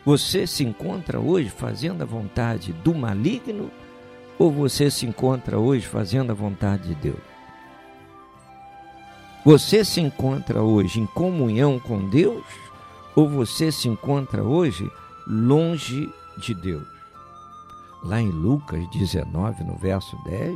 [0.05, 3.71] Você se encontra hoje fazendo a vontade do maligno
[4.37, 7.33] ou você se encontra hoje fazendo a vontade de Deus?
[9.45, 12.45] Você se encontra hoje em comunhão com Deus
[13.15, 14.89] ou você se encontra hoje
[15.27, 16.87] longe de Deus?
[18.03, 20.55] Lá em Lucas 19, no verso 10,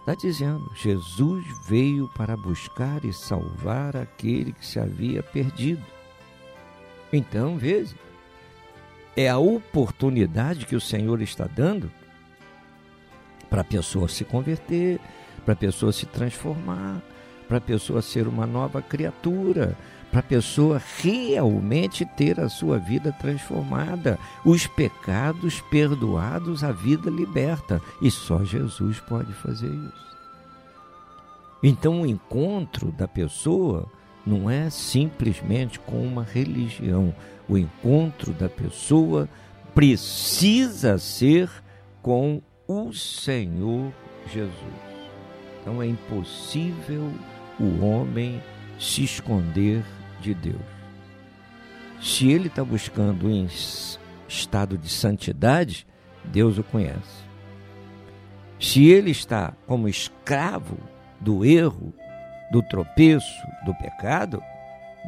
[0.00, 5.84] está dizendo: Jesus veio para buscar e salvar aquele que se havia perdido.
[7.12, 7.94] Então, veja,
[9.16, 11.90] é a oportunidade que o Senhor está dando
[13.56, 15.00] para a pessoa se converter,
[15.42, 17.00] para a pessoa se transformar,
[17.48, 19.74] para a pessoa ser uma nova criatura,
[20.10, 27.80] para a pessoa realmente ter a sua vida transformada, os pecados perdoados, a vida liberta.
[28.02, 30.16] E só Jesus pode fazer isso.
[31.62, 33.90] Então, o encontro da pessoa
[34.26, 37.14] não é simplesmente com uma religião.
[37.48, 39.26] O encontro da pessoa
[39.74, 41.50] precisa ser
[42.02, 43.92] com o Senhor
[44.32, 44.52] Jesus.
[45.60, 47.12] Então é impossível
[47.58, 48.42] o homem
[48.78, 49.84] se esconder
[50.20, 50.76] de Deus.
[52.00, 53.48] Se ele está buscando em
[54.28, 55.86] estado de santidade,
[56.24, 57.24] Deus o conhece.
[58.60, 60.78] Se ele está como escravo
[61.20, 61.92] do erro,
[62.50, 64.42] do tropeço, do pecado,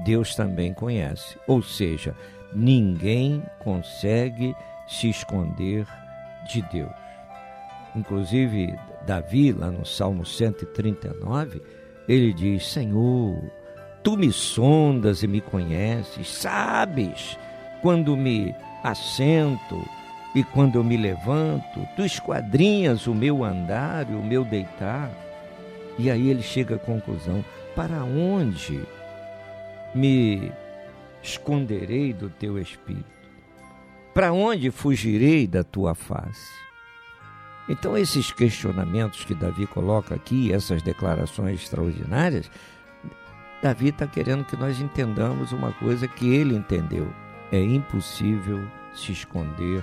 [0.04, 1.38] Deus também conhece.
[1.46, 2.14] Ou seja,
[2.54, 4.54] ninguém consegue
[4.86, 5.86] se esconder
[6.48, 7.07] de Deus.
[7.96, 8.74] Inclusive,
[9.06, 11.62] Davi, lá no Salmo 139,
[12.08, 13.42] ele diz: Senhor,
[14.02, 17.38] tu me sondas e me conheces, sabes
[17.82, 19.84] quando me assento
[20.34, 25.10] e quando eu me levanto, tu esquadrinhas o meu andar e o meu deitar.
[25.98, 28.80] E aí ele chega à conclusão: para onde
[29.94, 30.52] me
[31.22, 33.18] esconderei do teu espírito?
[34.14, 36.67] Para onde fugirei da tua face?
[37.68, 42.50] Então, esses questionamentos que Davi coloca aqui, essas declarações extraordinárias,
[43.62, 47.12] Davi está querendo que nós entendamos uma coisa que ele entendeu:
[47.52, 49.82] é impossível se esconder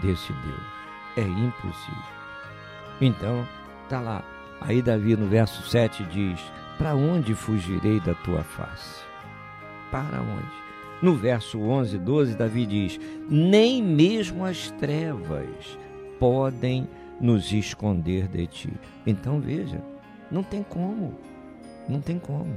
[0.00, 0.62] desse Deus.
[1.16, 2.18] É impossível.
[3.00, 3.46] Então,
[3.88, 4.22] tá lá.
[4.60, 6.40] Aí Davi no verso 7 diz:
[6.76, 9.02] Para onde fugirei da tua face?
[9.90, 10.68] Para onde?
[11.00, 15.78] No verso 11 e 12, Davi diz: Nem mesmo as trevas
[16.18, 16.88] podem
[17.20, 18.72] nos esconder de ti.
[19.06, 19.82] Então veja,
[20.30, 21.18] não tem como,
[21.88, 22.54] não tem como.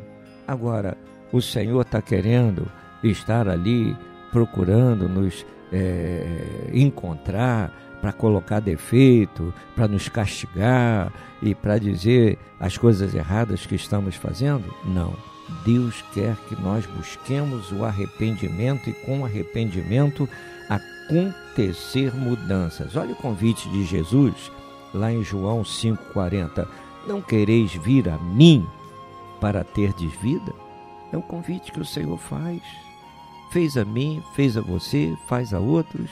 [0.47, 0.97] Agora,
[1.31, 2.69] o Senhor está querendo
[3.03, 3.95] estar ali
[4.31, 13.13] procurando nos é, encontrar para colocar defeito, para nos castigar e para dizer as coisas
[13.13, 14.73] erradas que estamos fazendo?
[14.85, 15.13] Não.
[15.65, 20.27] Deus quer que nós busquemos o arrependimento e com arrependimento
[21.09, 22.95] acontecer mudanças.
[22.95, 24.51] Olha o convite de Jesus
[24.93, 26.67] lá em João 5,40.
[27.07, 28.67] Não quereis vir a mim
[29.39, 30.53] para terdes vida?
[31.11, 32.61] É o convite que o Senhor faz.
[33.51, 36.09] Fez a mim, fez a você, faz a outros.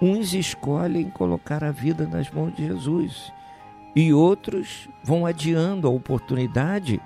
[0.00, 3.32] Uns escolhem colocar a vida nas mãos de Jesus
[3.94, 7.00] e outros vão adiando a oportunidade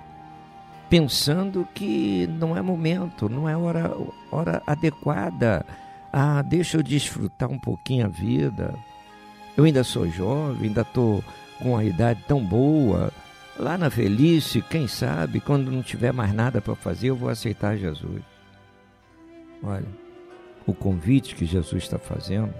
[0.89, 3.91] pensando que não é momento, não é hora,
[4.31, 5.65] hora adequada.
[6.11, 8.73] Ah, deixa eu desfrutar um pouquinho a vida.
[9.55, 11.23] Eu ainda sou jovem, ainda estou
[11.59, 13.11] com uma idade tão boa.
[13.59, 17.75] Lá na velhice, quem sabe, quando não tiver mais nada para fazer, eu vou aceitar
[17.75, 18.21] Jesus.
[19.63, 19.87] Olha,
[20.65, 22.53] o convite que Jesus está fazendo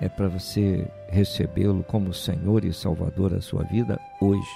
[0.00, 4.50] é para você recebê-lo como Senhor e Salvador da sua vida hoje.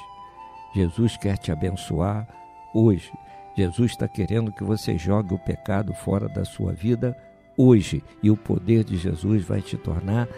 [0.74, 2.26] Jesus quer te abençoar
[2.74, 3.12] hoje.
[3.56, 7.16] Jesus está querendo que você jogue o pecado fora da sua vida
[7.56, 8.04] hoje.
[8.22, 10.28] E o poder de Jesus vai te tornar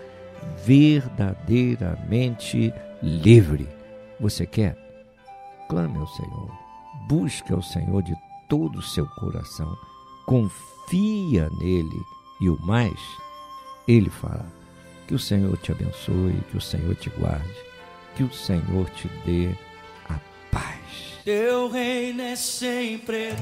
[0.65, 3.69] verdadeiramente livre.
[4.21, 4.77] Você quer?
[5.69, 6.51] Clame ao Senhor.
[7.09, 8.15] Busque ao Senhor de
[8.49, 9.77] todo o seu coração.
[10.27, 12.01] Confia nele
[12.41, 12.99] e o mais
[13.87, 14.47] ele fará.
[15.07, 17.55] Que o Senhor te abençoe, que o Senhor te guarde,
[18.15, 19.55] que o Senhor te dê
[21.29, 23.33] teu reino é sempre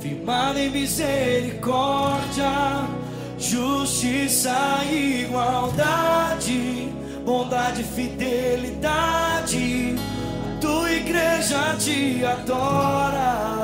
[0.00, 2.50] firmado em misericórdia,
[3.38, 6.90] justiça e igualdade,
[7.24, 9.94] bondade e fidelidade.
[10.60, 13.60] Tua igreja te adora.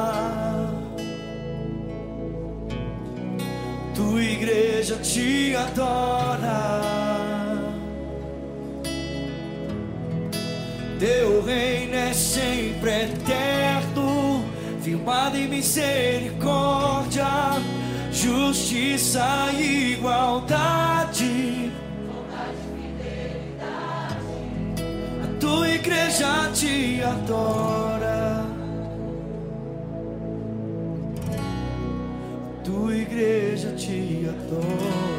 [3.95, 6.87] Tua igreja te adora.
[10.99, 14.16] Teu reino é sempre eterno,
[14.87, 17.27] firmado em misericórdia,
[18.13, 21.73] justiça e igualdade.
[25.25, 28.47] A tua igreja te adora.
[31.35, 35.17] A tua igreja te adora.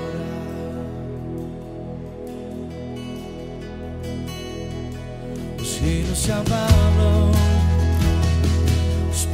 [5.80, 7.46] reinos se abalam, os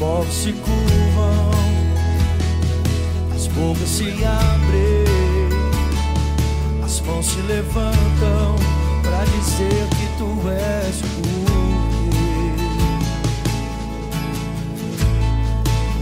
[0.04, 1.52] povos se curvam,
[3.34, 5.06] as bocas se abrem,
[6.84, 8.58] as mãos se levantam
[9.02, 12.52] para dizer que tu és o rei,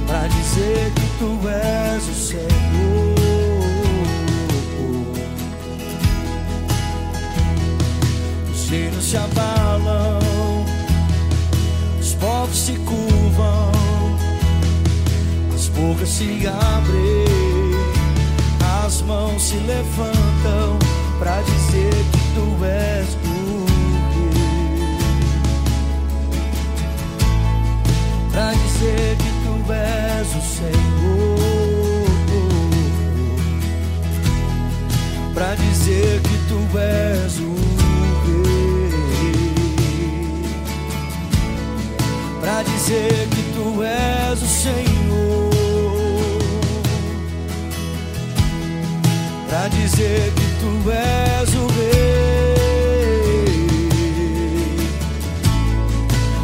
[0.08, 2.50] para dizer que tu és o Senhor.
[8.70, 10.22] reinos se abalam,
[12.00, 13.01] os povos se curam
[16.06, 17.26] se abrem,
[18.86, 20.80] as mãos se levantam
[21.20, 23.66] para dizer que tu és o
[24.16, 24.42] Rei.
[28.32, 31.32] Pra dizer que tu és o Senhor.
[35.34, 37.56] Pra dizer que tu és o
[38.26, 38.92] Rei.
[42.42, 44.91] Pra dizer que tu és o Senhor.
[50.02, 52.22] Que tu és o Rei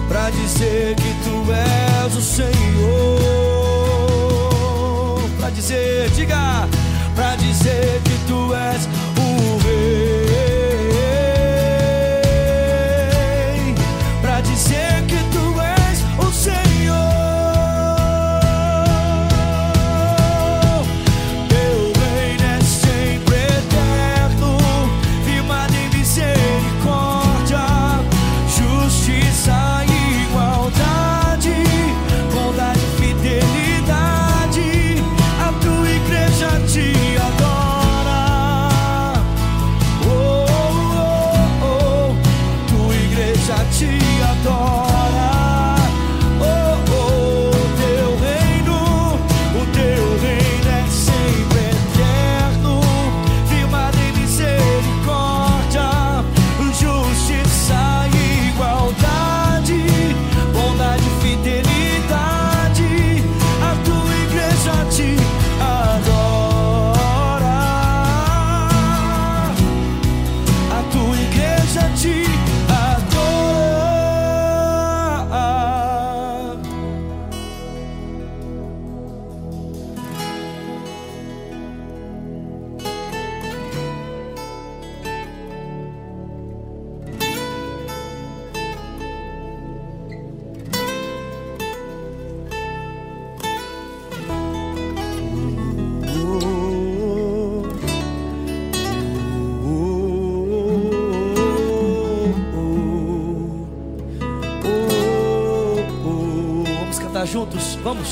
[0.08, 3.20] pra dizer que tu és o Senhor.
[5.40, 6.68] Pra dizer, diga,
[7.16, 8.88] pra dizer que tu és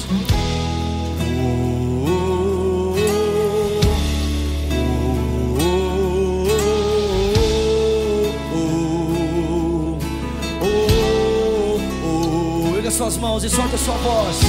[0.04, 0.36] Vamos.
[12.86, 14.45] Erga suas mãos e solta sua voz.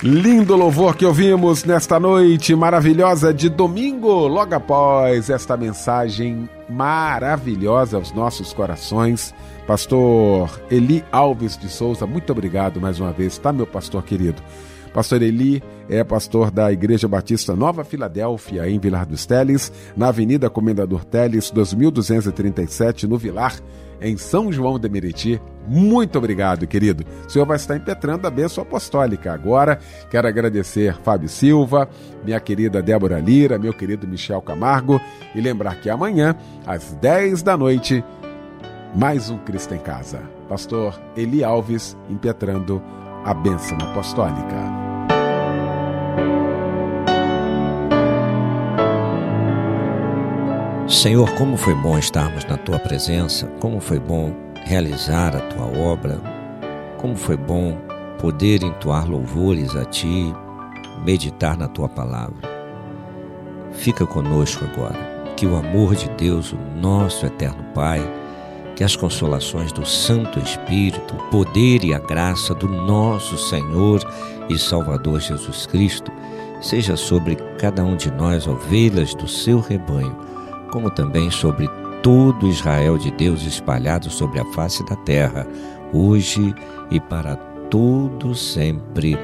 [0.00, 8.12] Lindo louvor que ouvimos nesta noite maravilhosa de domingo, logo após esta mensagem maravilhosa aos
[8.12, 9.34] nossos corações.
[9.66, 14.40] Pastor Eli Alves de Souza, muito obrigado mais uma vez, tá, meu pastor querido?
[14.94, 20.48] Pastor Eli é pastor da Igreja Batista Nova Filadélfia, em Vilar dos Teles, na Avenida
[20.48, 23.56] Comendador Teles, 2237, no Vilar,
[24.00, 25.40] em São João de Meriti.
[25.66, 27.04] Muito obrigado, querido.
[27.26, 29.32] O senhor vai estar impetrando a bênção apostólica.
[29.32, 29.78] Agora,
[30.10, 31.88] quero agradecer Fábio Silva,
[32.24, 35.00] minha querida Débora Lira, meu querido Michel Camargo
[35.34, 36.34] e lembrar que amanhã,
[36.66, 38.02] às 10 da noite,
[38.94, 40.20] mais um Cristo em Casa.
[40.48, 42.82] Pastor Eli Alves impetrando
[43.24, 44.87] a bênção apostólica.
[50.88, 54.34] Senhor, como foi bom estarmos na tua presença, como foi bom
[54.64, 56.18] realizar a tua obra,
[56.96, 57.76] como foi bom
[58.18, 60.34] poder entoar louvores a Ti,
[61.04, 62.48] meditar na Tua palavra.
[63.72, 65.18] Fica conosco agora.
[65.36, 68.00] Que o amor de Deus, o nosso eterno Pai,
[68.74, 74.02] que as consolações do Santo Espírito, o poder e a graça do nosso Senhor
[74.48, 76.10] e Salvador Jesus Cristo
[76.62, 80.16] seja sobre cada um de nós, ovelhas do seu rebanho,
[80.68, 81.68] como também sobre
[82.02, 85.46] todo Israel de Deus espalhado sobre a face da terra,
[85.92, 86.54] hoje
[86.90, 87.36] e para
[87.70, 89.16] todo sempre.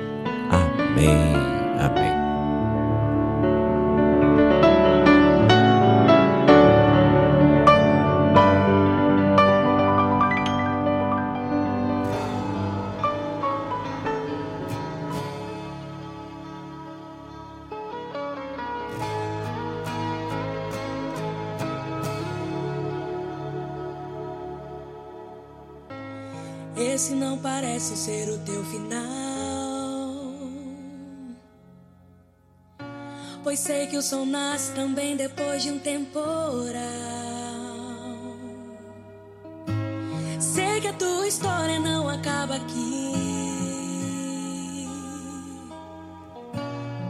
[0.51, 1.35] Amém.
[1.81, 2.24] Amém.
[26.77, 29.15] Esse não parece ser o teu final.
[33.45, 36.75] Pois sei que o sol nasce também depois de um temporal.
[40.41, 43.05] Sei que a tua história não acaba aqui.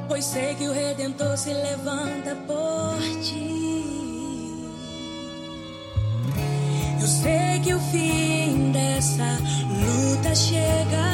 [0.08, 3.54] Pois sei que o redentor se levanta por ti.
[7.00, 8.74] Eu sei que o fim
[9.05, 9.38] dessa
[9.68, 10.34] luta.
[10.34, 11.13] Chega